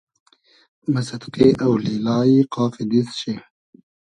[0.91, 3.33] مۂ سئدقې اۆلیلای قافی دیست شی